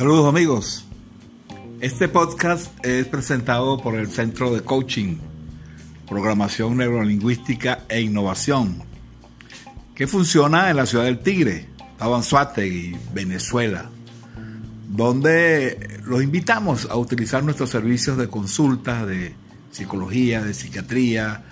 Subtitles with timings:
[0.00, 0.84] Saludos amigos.
[1.82, 5.18] Este podcast es presentado por el Centro de Coaching,
[6.08, 8.82] Programación Neurolingüística e Innovación,
[9.94, 11.68] que funciona en la ciudad del Tigre,
[11.98, 13.90] Tabanzuategui, Venezuela,
[14.88, 19.34] donde los invitamos a utilizar nuestros servicios de consulta de
[19.70, 21.44] psicología, de psiquiatría,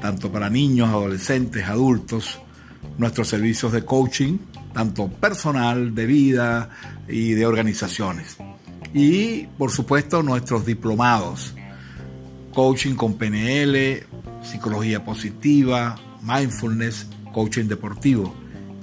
[0.00, 2.38] tanto para niños, adolescentes, adultos,
[2.98, 4.38] nuestros servicios de coaching
[4.72, 6.70] tanto personal, de vida
[7.08, 8.36] y de organizaciones.
[8.92, 11.54] Y por supuesto nuestros diplomados,
[12.52, 14.04] coaching con PNL,
[14.42, 18.34] psicología positiva, mindfulness, coaching deportivo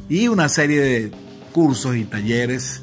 [0.10, 1.12] y una serie de
[1.52, 2.82] cursos y talleres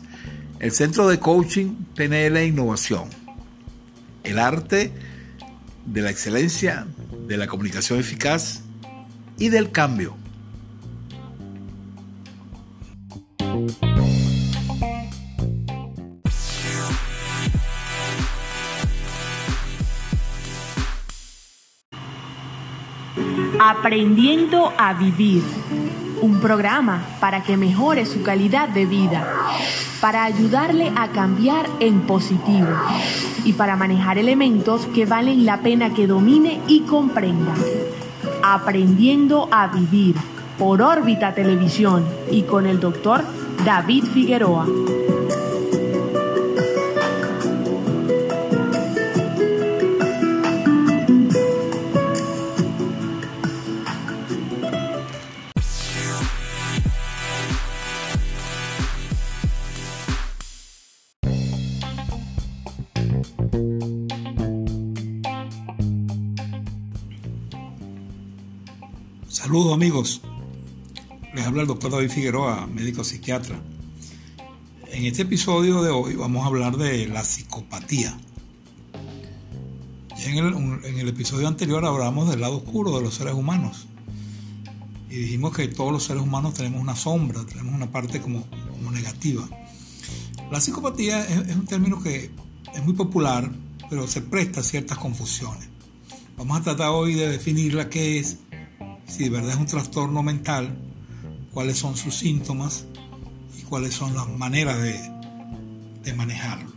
[0.60, 3.10] El Centro de Coaching PNL Innovación.
[4.24, 4.92] El arte
[5.86, 6.88] de la excelencia,
[7.28, 8.64] de la comunicación eficaz
[9.38, 10.18] y del cambio.
[23.70, 25.44] Aprendiendo a Vivir,
[26.22, 29.28] un programa para que mejore su calidad de vida,
[30.00, 32.70] para ayudarle a cambiar en positivo
[33.44, 37.54] y para manejar elementos que valen la pena que domine y comprenda.
[38.42, 40.16] Aprendiendo a Vivir
[40.58, 43.26] por órbita televisión y con el doctor
[43.66, 44.66] David Figueroa.
[69.58, 70.22] Saludos amigos,
[71.34, 73.60] les habla el doctor David Figueroa, médico psiquiatra.
[74.92, 78.16] En este episodio de hoy vamos a hablar de la psicopatía.
[80.28, 80.38] el,
[80.86, 83.88] en el episodio anterior hablamos del lado oscuro de los seres humanos
[85.10, 88.92] y dijimos que todos los seres humanos tenemos una sombra, tenemos una parte como, como
[88.92, 89.50] negativa.
[90.52, 92.30] La psicopatía es, es un término que
[92.76, 93.52] es muy popular,
[93.90, 95.68] pero se presta a ciertas confusiones.
[96.38, 98.38] Vamos a tratar hoy de definirla qué es,
[99.08, 100.78] si de verdad es un trastorno mental,
[101.54, 102.86] cuáles son sus síntomas
[103.58, 105.00] y cuáles son las maneras de,
[106.04, 106.72] de manejarlo.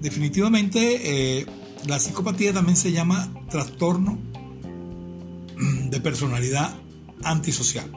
[0.00, 1.46] Definitivamente, eh,
[1.86, 4.18] la psicopatía también se llama trastorno
[5.90, 6.74] de personalidad
[7.24, 7.90] antisocial.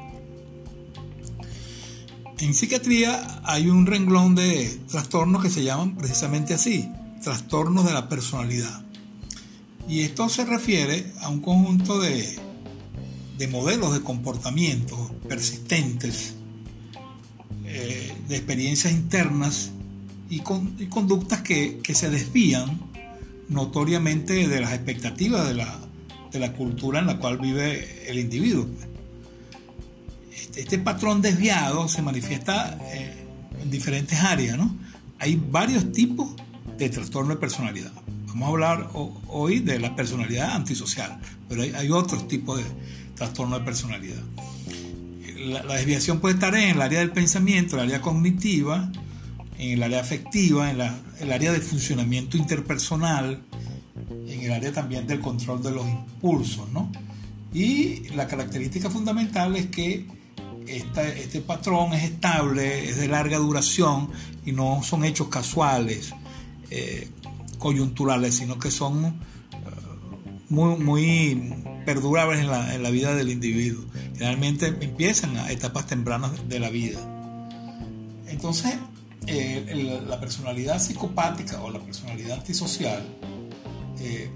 [2.40, 8.10] En psiquiatría hay un renglón de trastornos que se llaman precisamente así, trastornos de la
[8.10, 8.81] personalidad.
[9.88, 12.38] Y esto se refiere a un conjunto de,
[13.38, 16.36] de modelos de comportamiento persistentes,
[17.66, 19.72] eh, de experiencias internas
[20.30, 22.80] y, con, conductas que, que, se desvían
[23.50, 25.80] notoriamente de las expectativas de la,
[26.32, 28.68] de la, cultura en la cual vive el individuo.
[30.34, 33.26] Este, este patrón desviado se manifiesta eh,
[33.62, 34.58] en diferentes áreas.
[34.58, 34.76] ¿no?
[35.20, 36.30] Hay varios tipos
[36.78, 37.92] de trastorno de personalidad.
[38.34, 38.90] Vamos a hablar
[39.28, 41.20] hoy de la personalidad antisocial,
[41.50, 42.66] pero hay, hay otros tipos de
[43.16, 44.22] trastorno de personalidad.
[45.38, 48.90] La, desviación puede estar en el área del pensamiento, en el área cognitiva,
[49.58, 50.80] en el área afectiva, en
[51.20, 53.42] el área de funcionamiento interpersonal,
[54.28, 56.90] en el área también del control de los impulsos, ¿no?
[57.54, 60.06] Y la característica fundamental es que
[60.68, 64.10] este patrón es estable, es de larga duración
[64.46, 66.14] y no son hechos casuales.
[66.70, 67.10] Eh,
[67.62, 69.14] coyunturales, sino que son uh,
[70.50, 71.54] muy, muy
[71.86, 73.86] perdurables en la, en la, vida del individuo.
[74.14, 77.00] Generalmente empiezan a etapas tempranas de la vida.
[78.28, 78.74] Entonces,
[79.28, 83.04] eh, la personalidad psicopática o la personalidad antisocial
[84.00, 84.32] eh,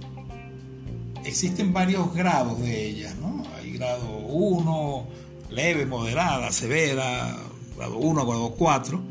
[1.25, 3.43] existen varios grados de ellas, ¿no?
[3.57, 5.07] Hay grado 1,
[5.49, 7.35] leve, moderada, severa,
[7.75, 9.01] grado 1, grado 4.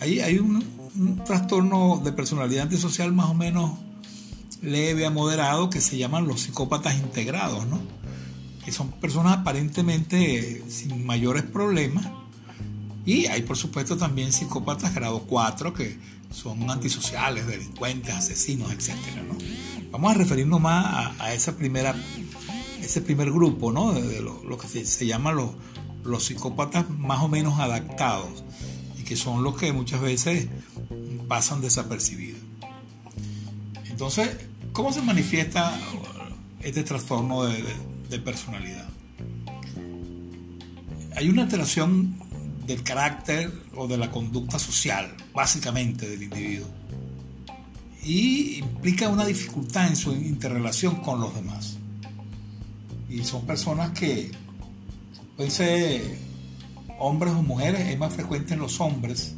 [0.00, 0.62] Ahí hay un,
[0.98, 3.72] un trastorno de personalidad antisocial más o menos
[4.62, 7.80] leve a moderado que se llaman los psicópatas integrados, ¿no?
[8.64, 12.08] que son personas aparentemente sin mayores problemas.
[13.04, 15.98] Y hay por supuesto también psicópatas grado 4 que
[16.30, 18.94] son antisociales, delincuentes, asesinos, etc.
[19.28, 19.36] ¿no?
[19.92, 21.94] Vamos a referirnos más a, esa primera,
[22.82, 23.92] ese primer grupo, ¿no?
[23.92, 25.50] de, lo, que se, se llama los,
[26.04, 28.45] los psicópatas más o menos adaptados
[29.06, 30.48] que son los que muchas veces
[31.28, 32.40] pasan desapercibidos.
[33.88, 34.28] Entonces,
[34.72, 35.78] ¿cómo se manifiesta
[36.60, 38.88] este trastorno de, personalidad?
[41.14, 42.18] Hay una alteración
[42.66, 46.68] del carácter o de la conducta social, básicamente del individuo,
[48.04, 51.78] y implica una dificultad en su interrelación con los demás.
[53.08, 54.30] Y son personas que
[55.36, 56.25] pueden ser
[56.98, 59.34] hombres o mujeres, es más frecuente en los hombres,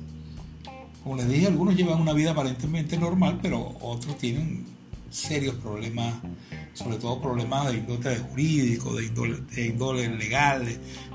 [1.02, 4.66] como les dije, algunos llevan una vida aparentemente normal, pero otros tienen
[5.10, 6.16] serios problemas,
[6.74, 10.66] sobre todo problemas de índole jurídico, de índole, de legal,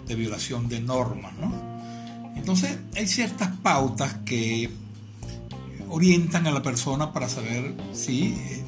[0.07, 1.33] de, violación de normas.
[1.39, 2.33] ¿no?
[2.35, 4.69] Entonces, hay ciertas pautas que
[5.89, 8.63] orientan a la persona para saber si eh,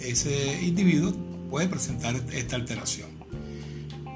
[0.00, 1.12] ese individuo
[1.50, 3.10] puede presentar esta alteración.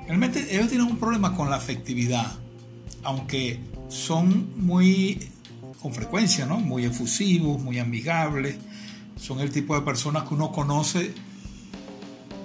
[0.07, 2.39] Realmente ellos tienen un problema con la afectividad,
[3.06, 5.31] aunque son muy
[5.81, 6.58] con frecuencia, ¿no?
[6.58, 8.56] Muy efusivos, muy amigables.
[9.17, 11.14] Son el tipo de personas que uno conoce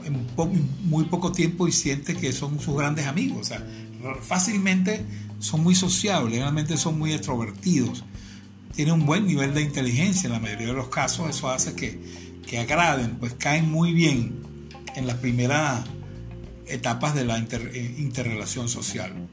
[0.05, 0.27] en
[0.83, 3.39] muy poco tiempo y siente que son sus grandes amigos.
[3.41, 3.65] O sea,
[4.21, 5.03] fácilmente
[5.39, 8.03] son muy sociables, realmente son muy extrovertidos.
[8.75, 11.27] Tienen un buen nivel de inteligencia en la mayoría de los casos.
[11.27, 11.99] Eso hace que,
[12.45, 14.39] que agraden, pues caen muy bien
[14.95, 15.85] en las primeras
[16.67, 19.27] etapas de la eh, interrelación social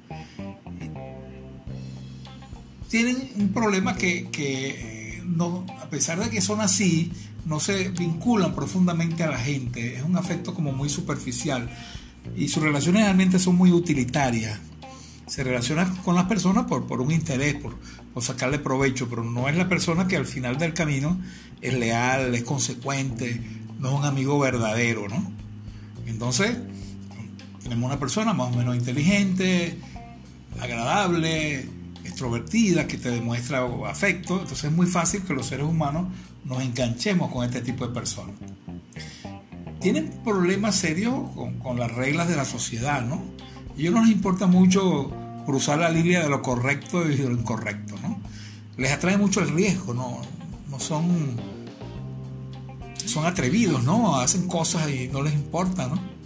[2.89, 7.13] tienen un problema que, que no, a pesar de que son así,
[7.45, 9.97] no se vinculan profundamente a la gente.
[9.97, 11.69] Es un afecto como muy superficial.
[12.37, 14.61] Y sus relaciones realmente son muy utilitarias.
[15.27, 17.77] Se relaciona con las personas por, por un interés, por,
[18.15, 21.21] por sacarle provecho, pero no es la persona que al final del camino
[21.61, 23.41] es leal, es consecuente,
[23.79, 25.31] no es un amigo verdadero, ¿no?
[26.07, 26.57] Entonces,
[27.63, 29.79] tenemos una persona más o menos inteligente,
[30.59, 31.69] agradable,
[32.09, 36.09] extrovertida, que te demuestra afecto, entonces es muy fácil que los seres humanos
[36.45, 38.35] nos enganchemos con este tipo de personas.
[39.81, 41.15] Tienen problemas serios
[41.63, 43.17] con, las reglas de la sociedad, ¿no?
[43.17, 45.13] A ellos no les importa mucho
[45.47, 48.21] cruzar la línea de lo correcto y de lo incorrecto, ¿no?
[48.77, 50.21] Les atrae mucho el riesgo, ¿no?
[50.69, 51.37] No son,
[53.05, 54.17] son atrevidos, ¿no?
[54.17, 56.18] Hacen cosas y no les importa, ¿no?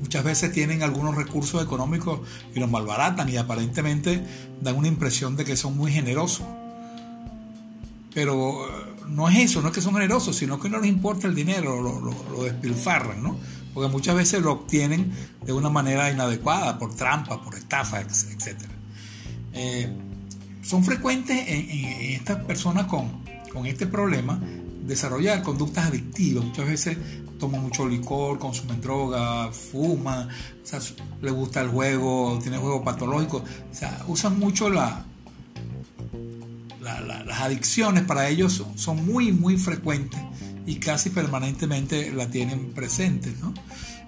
[0.00, 2.20] Muchas veces tienen algunos recursos económicos
[2.54, 4.24] y los malbaratan y aparentemente
[4.60, 6.46] dan una impresión de que son muy generosos.
[8.12, 8.70] Pero eh,
[9.08, 11.80] no es eso, no es que son generosos, sino que no les importa el dinero,
[11.80, 13.38] lo, despilfarran, ¿no?
[13.74, 15.12] Porque muchas veces lo obtienen
[15.44, 18.56] de una manera inadecuada, por trampa, por estafa, etc.
[19.52, 19.88] Eh,
[20.62, 24.40] son frecuentes en, estas personas con, con este problema
[24.90, 26.44] desarrollar conductas adictivas.
[26.44, 26.98] Muchas veces
[27.40, 30.28] toma mucho licor, consumen droga, fuma,
[31.20, 35.04] le gusta el juego, tiene juego patológico, o sea, usan mucho la,
[36.80, 40.20] las adicciones para ellos son muy, muy frecuentes
[40.66, 43.34] y casi permanentemente la tienen presente.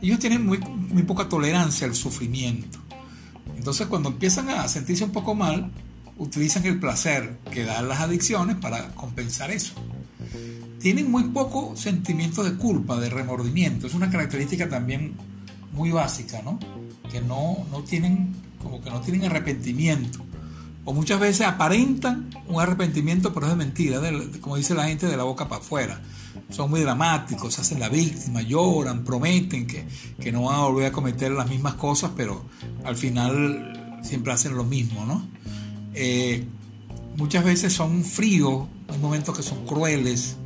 [0.00, 2.78] Ellos tienen muy, muy poca tolerancia al sufrimiento.
[3.56, 5.70] Entonces cuando empiezan a sentirse un poco mal,
[6.18, 9.74] utilizan el placer que dan las adicciones para compensar eso
[10.82, 13.86] tienen muy poco sentimiento de culpa, de remordimiento.
[13.86, 15.14] Es una característica también
[15.72, 16.58] muy básica, ¿no?
[17.10, 20.18] Que no, no tienen, como que no tienen arrepentimiento.
[20.84, 24.00] O muchas veces aparentan un arrepentimiento, pero es de mentira,
[24.40, 26.02] como dice la gente, de la boca para afuera.
[26.50, 29.86] Son muy dramáticos, hacen la víctima, lloran, prometen que,
[30.20, 32.44] que no van a volver a cometer las mismas cosas, pero
[32.84, 35.24] al final siempre hacen lo mismo, ¿no?
[35.94, 36.44] Eh,
[37.16, 40.38] muchas veces son fríos, hay momentos que son crueles,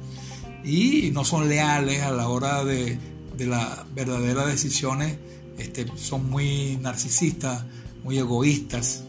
[0.66, 2.98] y no son leales a la hora de,
[3.36, 5.16] de las verdaderas decisiones,
[5.58, 7.64] este, son muy narcisistas,
[8.02, 9.04] muy egoístas.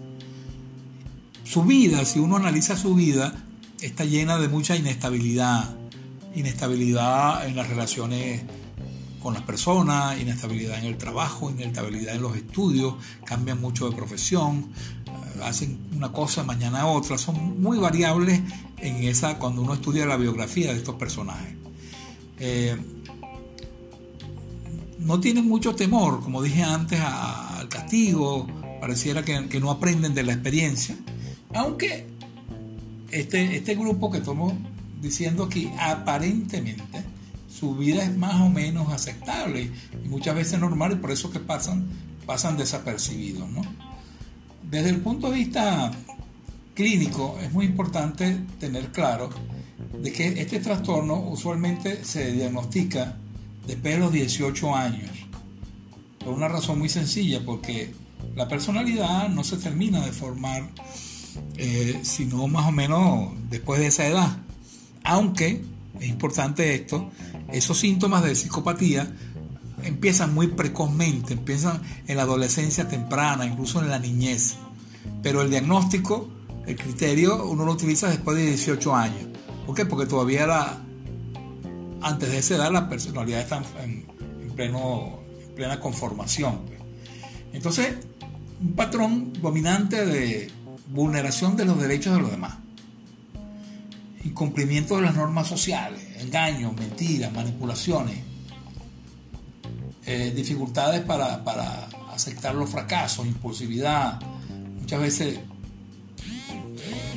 [1.44, 3.34] Su vida, si uno analiza su vida,
[3.82, 5.76] está llena de mucha inestabilidad,
[6.36, 8.44] inestabilidad en las relaciones
[9.22, 12.96] con las personas, inestabilidad en el trabajo, inestabilidad en los estudios,
[13.26, 14.68] cambian mucho de profesión,
[15.44, 18.42] hacen una cosa, mañana otra, son muy variables
[18.78, 21.54] en esa cuando uno estudia la biografía de estos personajes.
[22.40, 22.78] Eh,
[25.00, 28.48] no tienen mucho temor, como dije antes, al castigo,
[28.80, 30.96] pareciera que, no aprenden de la experiencia,
[31.54, 32.08] aunque
[33.12, 34.54] este, este grupo que estamos
[35.02, 37.04] diciendo aquí, aparentemente,
[37.48, 39.72] su vida es más o menos aceptable
[40.04, 41.88] y muchas veces normal y por eso que pasan,
[42.26, 43.50] pasan desapercibidos.
[43.50, 43.62] ¿no?
[44.70, 45.92] Desde el punto de vista
[46.74, 49.30] clínico es muy importante tener claro
[50.02, 53.18] de que este trastorno usualmente se diagnostica
[53.66, 55.10] después de los 18 años,
[56.20, 57.94] por una razón muy sencilla, porque
[58.36, 60.70] la personalidad no se termina de formar
[61.56, 64.38] eh, sino más o menos después de esa edad.
[65.04, 65.62] Aunque,
[66.00, 67.10] es importante esto,
[67.52, 69.12] esos síntomas de psicopatía
[69.84, 74.56] empiezan muy precozmente, empiezan en la adolescencia temprana, incluso en la niñez.
[75.22, 76.30] Pero el diagnóstico,
[76.66, 79.28] el criterio, uno lo utiliza después de 18 años.
[79.66, 79.86] ¿Por qué?
[79.86, 80.78] Porque todavía la,
[82.02, 84.06] antes de esa edad la personalidad está en,
[84.56, 86.62] pleno, en plena conformación.
[86.66, 86.80] Pues.
[87.54, 87.96] Entonces,
[88.62, 90.52] un patrón dominante de
[90.90, 92.56] vulneración de los derechos de los demás,
[94.24, 98.18] incumplimiento de las normas sociales, engaños, mentiras, manipulaciones,
[100.08, 104.20] eh, dificultades para, para, aceptar los fracasos, impulsividad,
[104.80, 105.40] muchas veces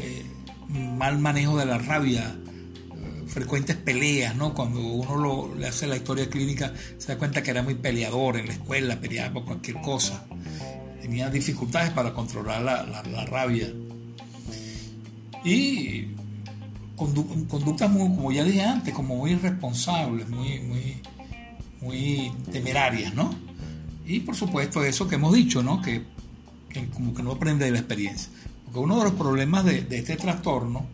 [0.02, 0.26] eh,
[0.68, 4.52] mal manejo de la rabia, eh, frecuentes peleas, ¿no?
[4.52, 8.36] Cuando uno lo, le hace la historia clínica se da cuenta que era muy peleador
[8.36, 10.26] en la escuela, peleaba por cualquier cosa
[11.10, 13.68] tenía dificultades para controlar la, rabia.
[15.44, 16.06] Y
[16.94, 21.02] conductas muy, como ya dije antes, como muy irresponsables, muy, muy,
[21.80, 23.34] muy temerarias, ¿no?
[24.06, 25.80] Y por supuesto eso que hemos dicho, ¿no?
[25.80, 26.02] Que,
[26.92, 28.30] como que no aprende de la experiencia.
[28.64, 30.86] Porque uno de los problemas de, este trastorno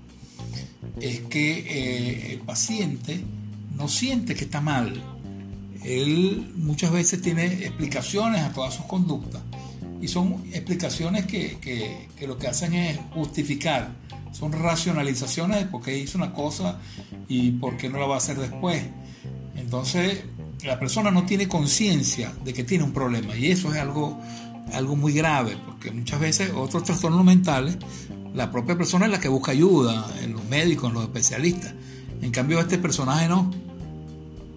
[1.00, 3.23] es que eh, el paciente
[3.76, 5.02] no siente que está mal.
[5.85, 9.43] Él muchas veces tiene explicaciones a todas sus conductas
[10.00, 13.93] y son explicaciones que, lo que hacen es justificar,
[14.33, 16.78] son racionalizaciones de por qué hizo una cosa
[17.28, 18.83] y por qué no la va a hacer después.
[19.57, 20.21] Entonces,
[20.65, 24.21] la persona no tiene conciencia de que tiene un problema y eso es algo,
[24.73, 27.79] algo muy grave, porque muchas veces otros trastornos mentales,
[28.35, 31.75] la propia persona es la que busca ayuda en los médicos, en los especialistas.
[32.21, 33.51] En cambio, este personaje no.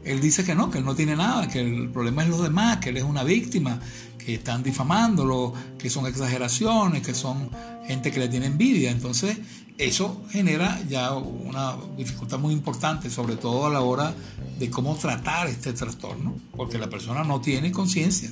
[0.04, 2.78] Él dice que no, que él no tiene nada, que el problema es los demás,
[2.78, 3.80] que él es una víctima,
[4.18, 7.50] que están difamándolo, que son exageraciones, que son
[7.86, 8.92] gente que le tiene envidia.
[8.92, 9.38] Entonces,
[9.80, 14.14] eso genera ya una dificultad muy importante, sobre todo a la hora
[14.60, 18.32] de cómo tratar este trastorno, porque la persona no tiene conciencia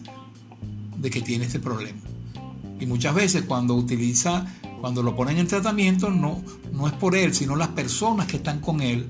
[0.98, 2.02] de que tiene este problema.
[2.82, 4.46] Y muchas veces cuando utiliza,
[4.82, 8.60] cuando lo ponen en tratamiento, no, no es por él, sino las personas que están
[8.60, 9.08] con él,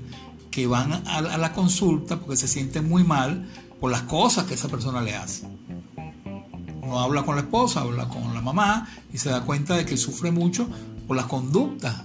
[0.50, 3.48] que van a, a la consulta porque se sienten muy mal
[3.80, 5.44] por las cosas que esa persona le hace
[6.88, 9.96] uno habla con la esposa, habla con la mamá y se da cuenta de que
[9.96, 10.68] sufre mucho
[11.06, 12.04] por las conductas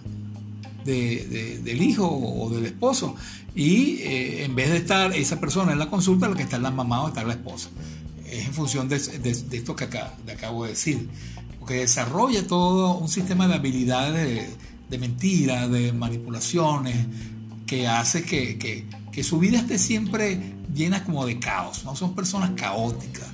[0.83, 3.15] del hijo o del esposo.
[3.55, 6.71] Y eh, en vez de estar esa persona en la consulta, la que está la
[6.71, 7.69] mamá o está la esposa.
[8.29, 11.07] Es en función de, esto que acá, acabo de decir.
[11.59, 14.49] Porque desarrolla todo un sistema de habilidades
[14.89, 16.95] de, mentira, de manipulaciones,
[17.65, 18.57] que hace que,
[19.11, 21.83] que, su vida esté siempre llena como de caos.
[21.85, 21.95] ¿no?
[21.95, 23.27] Son personas caóticas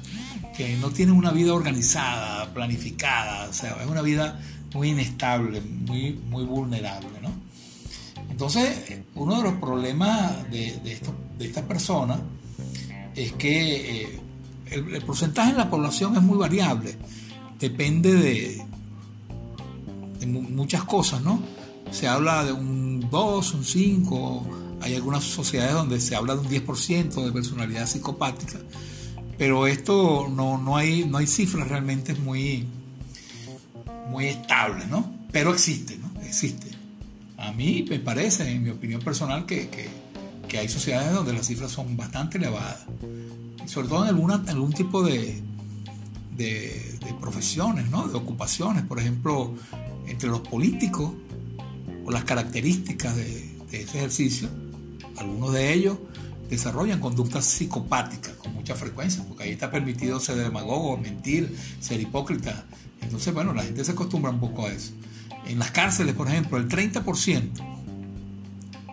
[0.56, 4.40] que no tienen una vida organizada, planificada, o sea, es una vida
[4.74, 7.32] muy inestable, muy, muy vulnerable, ¿no?
[8.30, 11.00] Entonces, uno de los problemas de, de,
[11.38, 12.20] de esta persona
[13.16, 14.20] es que eh,
[14.72, 16.96] el, porcentaje en la población es muy variable,
[17.60, 18.66] depende de,
[20.20, 21.42] de muchas cosas, ¿no?
[21.92, 24.48] Se habla de un 2, un 5,
[24.82, 28.60] hay algunas sociedades donde se habla de un 10% de personalidad psicopática,
[29.38, 32.66] pero esto no, no, hay, no hay cifras realmente muy,
[34.10, 35.14] muy estables, ¿no?
[35.32, 36.12] Pero existe, ¿no?
[36.22, 36.68] Existe.
[37.38, 39.70] A mí me parece, en mi opinión personal, que,
[40.58, 42.86] hay sociedades donde las cifras son bastante elevadas.
[43.66, 45.42] sobre todo en, alguna, algún tipo de,
[46.36, 48.08] de, profesiones, ¿no?
[48.08, 48.84] De ocupaciones.
[48.84, 49.54] Por ejemplo,
[50.08, 51.14] entre los políticos,
[52.06, 54.50] o las características de, de ese ejercicio,
[55.18, 55.98] algunos de ellos
[56.50, 62.66] desarrollan conductas psicopáticas con mucha frecuencia, porque ahí está permitido ser demagogo, mentir, ser hipócrita.
[63.02, 64.94] Entonces, bueno, la gente se acostumbra un poco a eso.
[65.46, 67.50] En las cárceles, por ejemplo, el 30%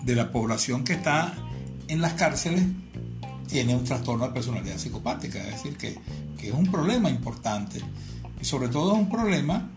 [0.05, 1.35] de la población que está
[1.89, 2.65] en las cárceles
[3.49, 5.99] tiene un trastorno de personalidad psicopática, es decir, que,
[6.47, 7.81] es un problema importante.
[8.41, 9.69] Y sobre todo es un problema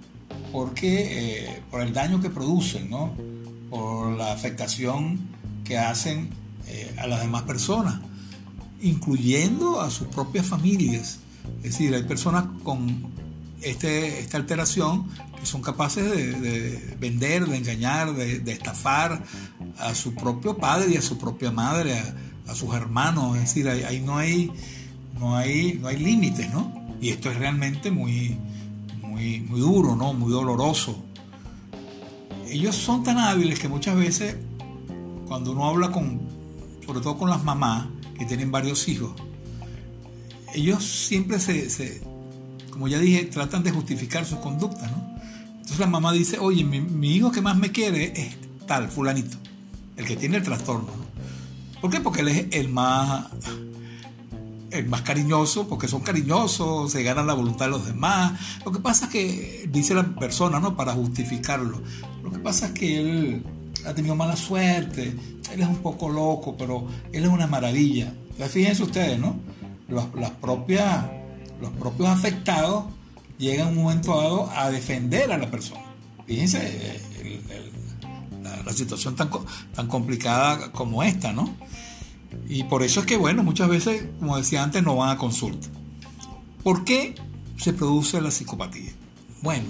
[0.51, 3.15] porque eh, por el daño que producen, ¿no?
[3.69, 5.19] por la afectación
[5.63, 6.29] que hacen
[6.67, 8.00] eh, a las demás personas.
[8.81, 11.19] incluyendo a sus propias familias.
[11.57, 13.08] Es decir, hay personas con
[13.61, 15.07] este, esta alteración
[15.39, 19.23] que son capaces de, vender, de engañar, de, estafar
[19.77, 22.01] a su propio padre y a su propia madre,
[22.47, 23.37] a, sus hermanos.
[23.37, 24.51] Es decir, ahí, no hay,
[25.19, 26.73] no hay, no hay límites, ¿no?
[26.99, 28.37] Y esto es realmente muy,
[29.01, 30.13] muy, muy duro, ¿no?
[30.13, 31.03] Muy doloroso.
[32.47, 34.35] Ellos son tan hábiles que muchas veces,
[35.27, 36.19] cuando uno habla con,
[36.85, 37.87] sobre todo con las mamás
[38.17, 39.11] que tienen varios hijos,
[40.53, 42.01] ellos siempre se,
[42.79, 45.19] como ya dije, tratan de justificar su conducta, ¿no?
[45.51, 49.36] Entonces la mamá dice, oye, mi, hijo que más me quiere es tal, fulanito,
[49.98, 51.81] el que tiene el trastorno, ¿no?
[51.81, 52.00] ¿Por qué?
[52.00, 53.25] Porque él es el más,
[54.71, 58.39] el más cariñoso, porque son cariñosos, se ganan la voluntad de los demás.
[58.63, 60.77] Lo que pasa es que, dice la persona, ¿no?
[60.77, 61.81] Para justificarlo,
[62.24, 63.43] lo que pasa es que él
[63.86, 65.17] ha tenido mala suerte,
[65.51, 68.13] él es un poco loco, pero él es una maravilla.
[68.50, 69.36] Fíjense ustedes, ¿no?
[69.89, 71.18] las propias,
[71.61, 72.85] los propios afectados
[73.37, 75.81] llegan en un momento dado a defender a la persona.
[76.25, 77.41] Fíjense eh,
[78.65, 79.29] la, situación tan,
[79.73, 81.55] tan complicada como esta, ¿no?
[82.47, 85.67] Y por eso es que, bueno, muchas veces, como decía antes, no van a consulta.
[86.63, 87.15] ¿Por qué
[87.57, 88.91] se produce la psicopatía?
[89.41, 89.65] Bueno,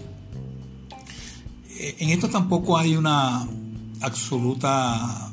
[1.70, 3.48] eh, en esto tampoco hay una
[4.02, 5.32] absoluta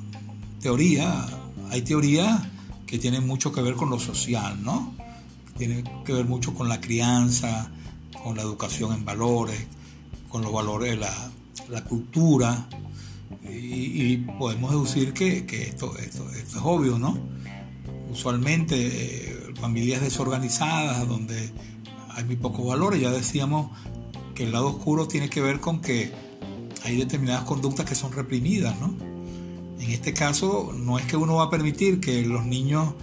[0.60, 1.26] teoría.
[1.70, 2.42] Hay teorías
[2.86, 4.94] que tienen mucho que ver con lo social, ¿no?
[5.56, 7.70] Tiene que ver mucho con la crianza,
[8.22, 9.66] con la educación en valores,
[10.28, 12.68] con los valores de la, cultura.
[13.48, 17.18] Y, podemos deducir que, esto, es obvio, ¿no?
[18.10, 21.50] Usualmente eh, familias desorganizadas donde
[22.10, 23.71] hay muy pocos valores, ya decíamos
[24.34, 26.12] que el lado oscuro tiene que ver con que
[26.84, 28.95] hay determinadas conductas que son reprimidas, ¿no?
[29.80, 32.95] En este caso, no es que uno va a permitir que los niños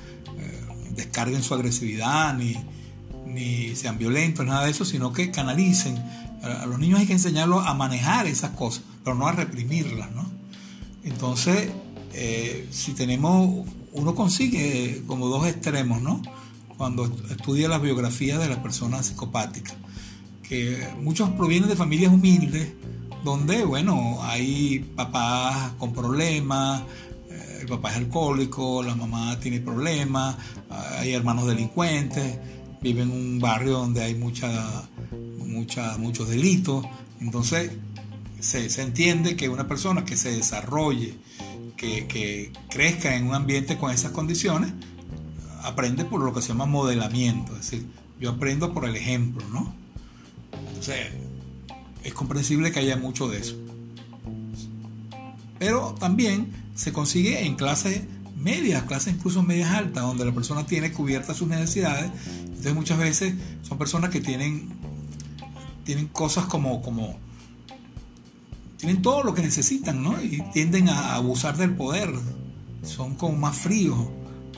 [0.95, 5.97] descarguen su agresividad ni, sean violentos, nada de eso, sino que canalicen.
[6.43, 10.29] A los niños hay que enseñarlos a manejar esas cosas, pero no a reprimirlas, ¿no?
[11.03, 11.71] Entonces,
[12.13, 16.21] eh, si tenemos, uno consigue como dos extremos, ¿no?
[16.77, 19.75] Cuando estudia las biografías de las personas psicopáticas,
[20.43, 22.73] que muchos provienen de familias humildes,
[23.23, 26.83] donde, bueno, hay papás con problemas,
[27.63, 30.35] el papá es alcohólico, la mamá tiene problemas,
[30.69, 32.37] hay hermanos delincuentes,
[32.81, 34.83] viven en un barrio donde hay mucha,
[35.39, 36.85] mucha, muchos delitos.
[37.21, 37.71] Entonces,
[38.39, 41.15] se, entiende que una persona que se desarrolle,
[41.77, 44.73] que, que, crezca en un ambiente con esas condiciones,
[45.63, 47.53] aprende por lo que se llama modelamiento.
[47.53, 47.87] Es decir,
[48.19, 49.73] yo aprendo por el ejemplo, ¿no?
[50.67, 50.97] Entonces,
[52.03, 53.55] es comprensible que haya mucho de eso.
[55.57, 58.03] Pero también se consigue en clases
[58.37, 62.11] medias, clases incluso medias altas, donde la persona tiene cubiertas sus necesidades.
[62.45, 64.69] Entonces muchas veces son personas que tienen,
[65.83, 67.17] tienen cosas como, como,
[68.77, 70.21] tienen todo lo que necesitan, ¿no?
[70.21, 72.13] Y tienden a abusar del poder.
[72.83, 73.99] Son como más fríos.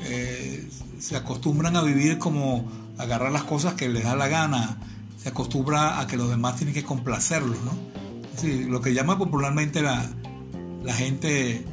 [0.06, 0.68] Eh,
[1.00, 4.78] se acostumbran a vivir como agarrar las cosas que les da la gana
[5.26, 7.72] se acostumbra a que los demás tienen que complacerlos, ¿no?
[8.70, 10.08] Lo que llama popularmente la,
[10.94, 11.66] gente,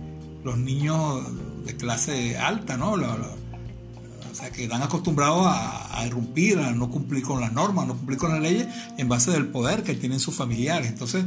[0.45, 1.25] los niños
[1.65, 2.93] de clase alta, ¿no?
[2.93, 8.19] o sea, que están acostumbrados a, irrumpir, a no cumplir con las normas, no cumplir
[8.19, 10.89] con las leyes en base del poder que tienen sus familiares.
[10.89, 11.25] Entonces,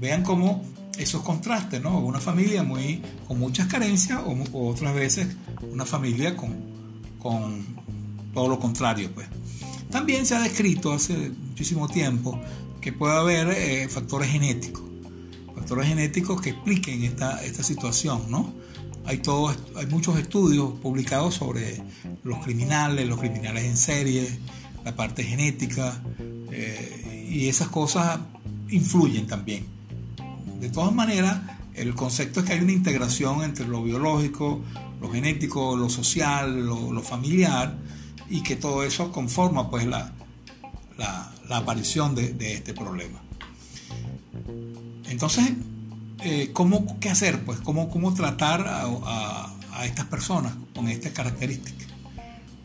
[0.00, 0.64] vean cómo
[0.98, 1.98] esos contrastes, ¿no?
[1.98, 5.28] Una familia muy, con muchas carencias o, otras veces
[5.70, 6.56] una familia con,
[7.18, 7.64] con
[8.32, 9.28] todo lo contrario, pues.
[9.90, 12.40] También se ha descrito hace muchísimo tiempo
[12.80, 14.82] que puede haber eh, factores genéticos,
[15.66, 18.52] factores genéticos que expliquen esta, esta situación, ¿no?
[19.04, 21.82] Hay, todos, hay muchos estudios publicados sobre
[22.22, 24.38] los criminales, los criminales en serie,
[24.84, 26.00] la parte genética,
[26.52, 28.20] eh, y esas cosas
[28.70, 29.66] influyen también.
[30.60, 31.40] De todas maneras,
[31.74, 34.60] el concepto es que hay una integración entre lo biológico,
[35.00, 37.76] lo genético, lo social, lo familiar,
[38.30, 40.12] y que todo eso conforma pues la,
[40.96, 43.20] la, aparición de, este problema.
[45.16, 45.50] Entonces,
[46.24, 47.42] eh, ¿cómo, ¿qué hacer?
[47.42, 49.50] Pues, ¿cómo, cómo tratar a,
[49.82, 51.88] estas personas con estas características?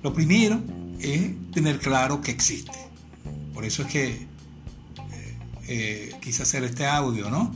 [0.04, 0.60] Lo primero
[1.00, 2.78] es tener claro que existe.
[3.54, 4.28] Por eso es que eh,
[5.70, 7.56] eh, quise hacer este audio, ¿no?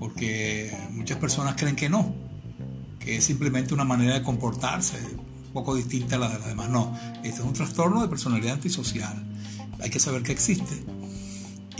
[0.00, 2.12] Porque muchas personas creen que no,
[2.98, 4.98] que es simplemente una manera de comportarse,
[5.52, 6.68] poco distinta a la de las demás.
[6.68, 9.24] No, este es un trastorno de personalidad antisocial.
[9.80, 10.84] Hay que saber que existe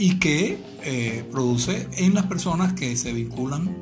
[0.03, 3.73] y que eh, produce en las personas que se vinculan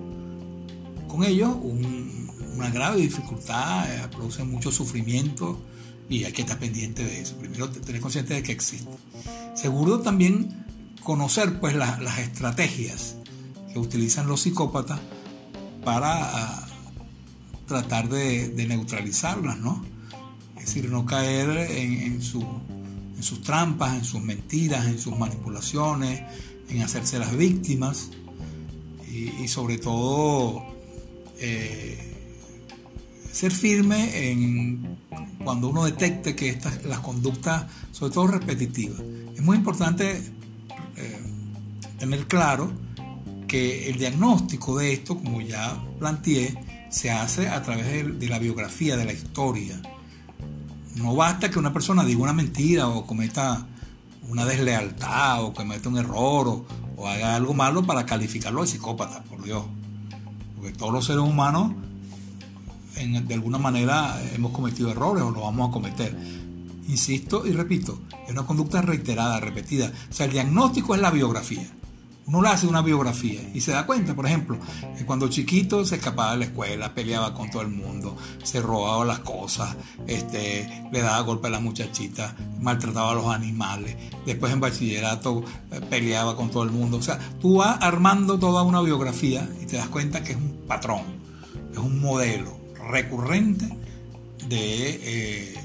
[1.07, 5.59] con ellos una grave dificultad, eh, produce mucho sufrimiento
[6.09, 7.37] Y hay que estar pendiente de eso.
[7.37, 8.91] Primero, tener consciente de que existe.
[9.55, 10.63] Segundo, también
[11.01, 13.15] conocer pues las estrategias
[13.73, 14.99] que utilizan los psicópatas
[15.83, 16.67] para ah,
[17.65, 19.83] tratar de, neutralizarlas, ¿no?
[20.55, 22.21] Es decir, no caer en,
[23.23, 26.21] sus trampas, en sus mentiras, en sus manipulaciones,
[26.69, 28.09] en hacerse las víctimas
[29.11, 30.63] y, sobre todo
[31.37, 32.11] eh,
[33.31, 34.97] ser firme en
[35.43, 39.01] cuando uno detecte que estas, las conductas, sobre todo repetitivas.
[39.35, 40.21] Es muy importante
[40.95, 41.19] eh,
[41.97, 42.71] tener claro
[43.47, 46.55] que el diagnóstico de esto, como ya planteé,
[46.89, 49.81] se hace a través de, la biografía, de la historia.
[50.95, 53.65] No basta que una persona diga una mentira o cometa
[54.27, 59.43] una deslealtad o cometa un error o, haga algo malo para calificarlo de psicópata, por
[59.43, 59.63] Dios.
[60.55, 61.73] Porque todos los seres humanos
[62.95, 66.15] de alguna manera hemos cometido errores o lo vamos a cometer.
[66.87, 69.91] Insisto y repito, es una conducta reiterada, repetida.
[70.09, 71.67] O sea, el diagnóstico es la biografía.
[72.31, 74.57] Uno le hace una biografía y se da cuenta, por ejemplo,
[74.97, 79.03] que cuando chiquito se escapaba de la escuela, peleaba con todo el mundo, se robaba
[79.03, 79.75] las cosas,
[80.07, 85.81] este, le daba golpe a las muchachitas, maltrataba a los animales, después en bachillerato eh,
[85.89, 86.99] peleaba con todo el mundo.
[86.99, 90.63] O sea, tú vas armando toda una biografía y te das cuenta que es un
[90.69, 91.01] patrón,
[91.73, 92.57] es un modelo
[92.89, 93.67] recurrente
[94.47, 95.55] de eh,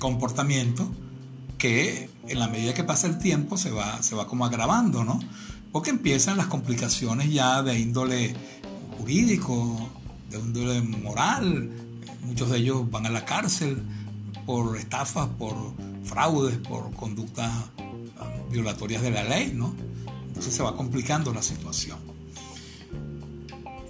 [0.00, 0.90] comportamiento
[1.56, 5.20] que en la medida que pasa el tiempo se va, se va como agravando, ¿no?
[5.76, 8.34] Porque empiezan las complicaciones ya de índole
[8.96, 9.90] jurídico,
[10.30, 11.70] de índole moral,
[12.22, 13.82] muchos de ellos van a la cárcel
[14.46, 15.54] por estafas, por
[16.02, 17.52] fraudes, por conductas
[18.16, 19.74] ah, violatorias de la ley, ¿no?
[20.28, 21.98] Entonces se va complicando la situación.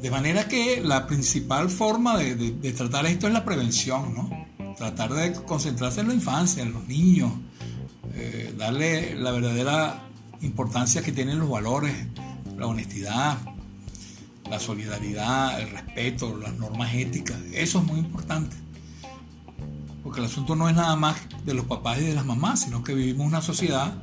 [0.03, 4.75] De manera que la principal forma de, tratar esto es la prevención, ¿no?
[4.77, 7.31] Tratar de concentrarse en la infancia, en los niños,
[8.13, 10.06] eh, darle la verdadera
[10.41, 11.95] importancia que tienen los valores,
[12.57, 13.39] la honestidad,
[14.49, 17.37] la solidaridad, el respeto, las normas éticas.
[17.53, 18.57] Eso es muy importante.
[20.03, 22.85] Porque el asunto no es nada más de los papás y de las mamás, sino
[22.85, 23.95] que vivimos una sociedad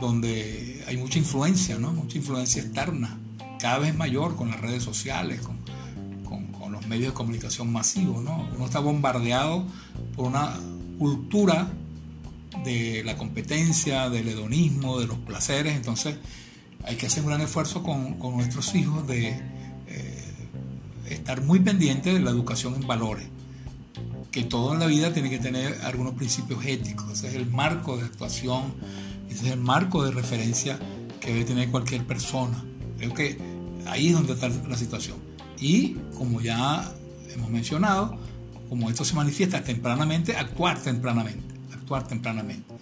[0.00, 1.92] donde hay mucha influencia, ¿no?
[1.92, 3.18] Mucha influencia externa
[3.58, 5.58] cada vez mayor con las redes sociales, con,
[6.72, 8.22] los medios de comunicación masivos.
[8.22, 8.46] ¿no?
[8.54, 9.64] Uno está bombardeado
[10.14, 10.52] por una
[10.98, 11.66] cultura
[12.64, 15.76] de la competencia, del hedonismo, de los placeres.
[15.76, 16.16] Entonces
[16.84, 19.28] hay que hacer un gran esfuerzo con, nuestros hijos de
[19.88, 20.34] eh,
[21.10, 23.26] estar muy pendientes de la educación en valores.
[24.30, 27.10] Que todo en la vida tiene que tener algunos principios éticos.
[27.12, 28.74] Ese es el marco de actuación,
[29.30, 30.78] ese es el marco de referencia
[31.20, 32.62] que debe tener cualquier persona.
[32.98, 33.38] Creo que
[33.86, 35.16] ahí es donde está la situación.
[35.60, 36.92] Y como ya
[37.34, 38.18] hemos mencionado,
[38.68, 41.47] como esto se manifiesta tempranamente, actuar tempranamente,
[41.88, 42.74] actuar tempranamente.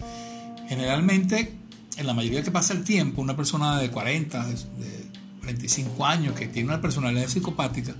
[0.67, 1.57] Generalmente,
[1.95, 5.07] en la mayoría que pasa el tiempo, una persona de 40, de
[5.39, 7.95] 45 años que tiene una personalidad psicopática,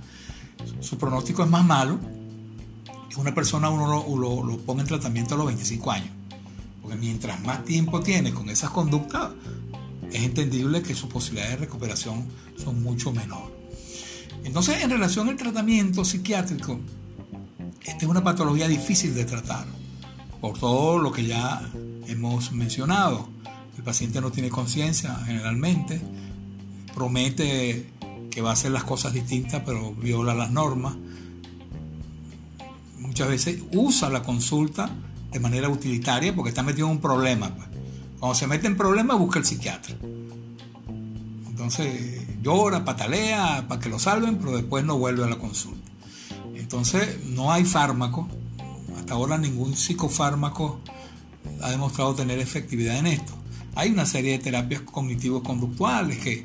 [0.80, 1.98] su pronóstico es más malo
[3.08, 6.10] que una persona uno lo, lo, ponga en tratamiento a los 25 años.
[6.82, 9.30] Porque mientras más tiempo tiene con esas conductas,
[10.12, 12.26] es entendible que sus posibilidades de recuperación
[12.62, 13.56] son mucho menores.
[14.44, 16.78] Entonces, en relación al tratamiento psiquiátrico,
[17.82, 19.66] esta es una patología difícil de tratar,
[20.40, 21.60] por todo lo que ya
[22.06, 23.28] hemos mencionado.
[23.76, 26.00] El paciente no tiene conciencia generalmente,
[26.94, 27.92] promete
[28.30, 30.96] que va a hacer las cosas distintas, pero viola las normas.
[32.98, 34.90] Muchas veces usa la consulta
[35.32, 37.50] de manera utilitaria porque está metido en un problema.
[38.18, 39.94] Cuando se mete en problemas, busca el psiquiatra.
[41.48, 45.90] Entonces llora, patalea para que lo salven, pero después no vuelve a la consulta.
[46.54, 48.28] Entonces no hay fármaco.
[49.08, 50.80] Hasta ahora ningún psicofármaco
[51.62, 53.32] ha demostrado tener efectividad en esto.
[53.74, 56.44] Hay una serie de terapias cognitivo-conductuales que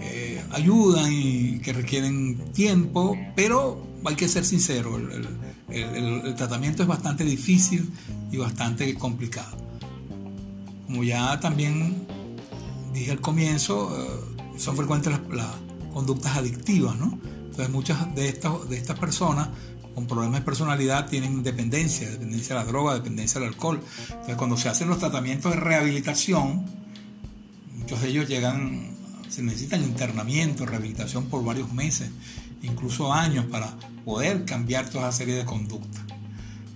[0.00, 4.98] eh, ayudan y que requieren tiempo, pero hay que ser sincero,
[5.68, 7.88] el tratamiento es bastante difícil
[8.32, 9.62] y bastante complicado
[10.92, 12.06] como ya también
[12.92, 15.46] dije al comienzo, eh, son frecuentes las,
[15.94, 17.18] conductas adictivas, ¿no?
[17.44, 19.48] Entonces muchas de estas, de estas personas
[19.94, 23.80] con problemas de personalidad tienen dependencia, dependencia de la droga, dependencia del alcohol.
[24.08, 26.64] Entonces cuando se hacen los tratamientos de rehabilitación,
[27.76, 28.90] muchos de ellos llegan,
[29.28, 32.10] se necesitan internamiento, rehabilitación por varios meses,
[32.62, 36.02] incluso años para poder cambiar toda esa serie de conductas.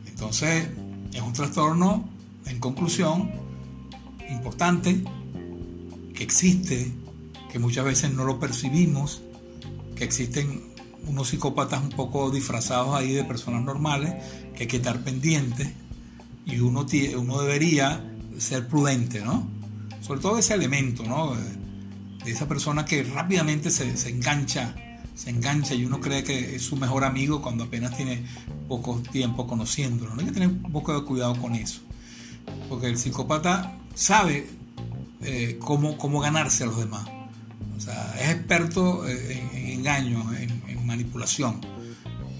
[0.07, 0.69] Entonces
[1.13, 2.09] es un trastorno,
[2.47, 3.31] en conclusión,
[4.31, 5.03] importante
[6.15, 6.93] que existe,
[7.51, 9.23] que muchas veces no lo percibimos,
[9.95, 10.76] que existen
[11.07, 14.15] unos psicópatas un poco disfrazados ahí de personas normales,
[14.55, 15.69] que hay que estar pendientes,
[16.45, 16.87] y uno,
[17.19, 18.05] uno debería
[18.39, 19.49] ser prudente, ¿no?
[20.01, 21.35] Sobre todo ese elemento, ¿no?
[22.25, 24.75] De esa persona que rápidamente se, se engancha
[25.17, 28.23] se engancha y uno cree que es su mejor amigo cuando apenas tiene
[28.69, 30.15] poco tiempo conociéndolo.
[30.15, 30.21] ¿no?
[30.21, 31.81] Hay que tener un poco de cuidado con eso.
[32.69, 34.47] Porque el psicópata sabe
[35.23, 37.07] eh, cómo, cómo ganarse a los demás.
[37.77, 39.83] O sea, es experto eh, en, en, en,
[40.87, 41.61] manipulación.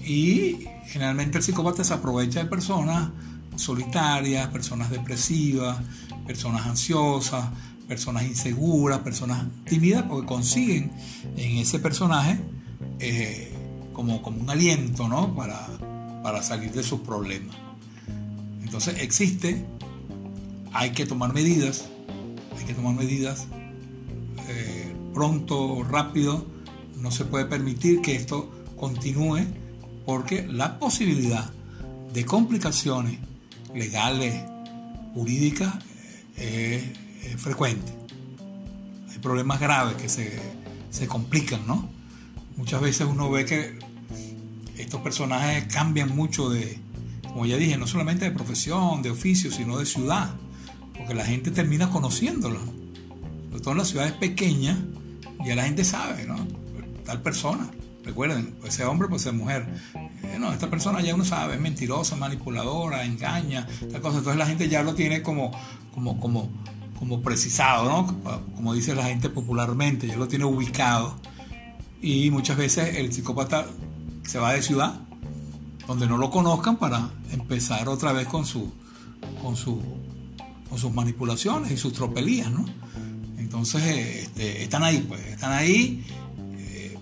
[0.03, 3.09] Y generalmente el psicópata se aprovecha de personas
[3.55, 5.77] solitarias, personas depresivas,
[6.25, 7.45] personas ansiosas,
[7.87, 10.91] personas inseguras, personas tímidas, porque consiguen
[11.35, 12.39] en ese personaje
[12.99, 13.51] eh,
[13.93, 15.35] como, como un aliento ¿no?
[15.35, 15.67] para,
[16.23, 17.55] para salir de sus problemas.
[18.63, 19.65] Entonces existe,
[20.73, 21.85] hay que tomar medidas,
[22.57, 23.47] hay que tomar medidas
[24.49, 26.45] eh, pronto, rápido,
[26.97, 29.45] no se puede permitir que esto continúe
[30.05, 31.51] porque la posibilidad
[32.13, 33.19] de complicaciones
[33.73, 34.43] legales,
[35.13, 35.73] jurídicas,
[36.37, 37.91] eh, es, frecuente.
[39.09, 40.39] Hay problemas graves que se,
[40.89, 41.97] se complican, ¿no?
[42.57, 43.79] muchas veces uno ve que
[44.77, 46.79] estos personajes cambian mucho de,
[47.23, 50.35] como ya dije, no solamente de profesión, de oficio, sino de ciudad,
[50.97, 52.61] porque la gente termina conociéndolos.
[53.49, 54.77] Sobre todo en las ciudades pequeñas,
[55.45, 56.35] ya la gente sabe, ¿no?
[57.07, 57.71] Tal persona,
[58.03, 59.65] recuerden, puede ser hombre, puede ser mujer.
[60.23, 64.17] Eh, no, esta persona ya uno sabe, es mentirosa, manipuladora, engaña, tal cosa.
[64.17, 65.51] Entonces la gente ya lo tiene como,
[65.93, 66.49] como, como,
[66.99, 68.21] como precisado, ¿no?
[68.55, 71.17] Como dice la gente popularmente, ya lo tiene ubicado
[72.01, 73.65] y muchas veces el psicópata
[74.23, 74.99] se va de ciudad
[75.87, 78.71] donde no lo conozcan para empezar otra vez con su
[79.41, 79.81] con su
[80.69, 82.65] con sus manipulaciones y sus tropelías, ¿no?
[83.37, 86.16] Entonces este, están ahí, pues, están ahí, eh,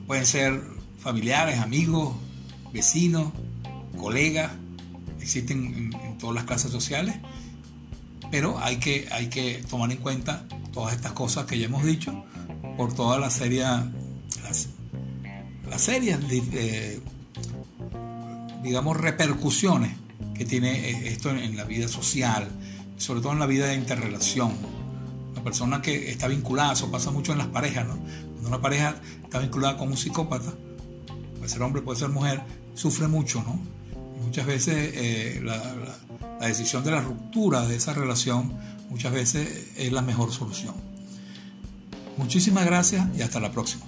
[0.08, 0.62] pueden ser
[1.00, 2.16] familiares, amigos,
[2.74, 3.32] vecinos,
[3.98, 4.52] colegas,
[5.20, 7.16] existen en, todas las clases sociales,
[8.32, 12.24] pero hay que, hay que tomar en cuenta todas estas cosas que ya hemos dicho
[12.78, 13.62] por toda la serie,
[14.44, 14.70] las,
[15.70, 16.20] las serias,
[18.64, 19.92] digamos, repercusiones
[20.34, 22.48] que tiene eh, esto en la vida social,
[22.98, 24.52] sobre todo en la vida de interrelación.
[25.34, 27.98] La persona que está vinculada, eso pasa mucho en las parejas, ¿no?
[28.46, 30.54] Una pareja está vinculada con un psicópata,
[31.38, 32.42] puede ser hombre, puede ser mujer,
[32.74, 33.60] sufre mucho, ¿no?
[34.24, 38.54] Muchas veces eh, la decisión de la ruptura de esa relación,
[38.90, 40.76] muchas veces es la mejor solución.
[42.18, 43.86] Muchísimas gracias y hasta la próxima.